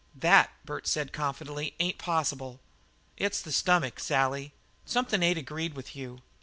"That," 0.15 0.49
said 0.85 1.07
Bert 1.09 1.13
confidently, 1.13 1.75
"ain't 1.79 1.99
possible. 1.99 2.59
It's 3.17 3.39
the 3.39 3.51
stomach, 3.51 3.99
Sally. 3.99 4.51
Something 4.83 5.21
ain't 5.21 5.37
agreed 5.37 5.75
with 5.75 5.95
you." 5.95 6.23